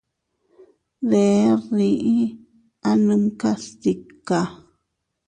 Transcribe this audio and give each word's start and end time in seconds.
Deʼer 1.09 1.57
dii, 1.75 2.21
anumkas 2.89 3.63
tika. 3.81 4.39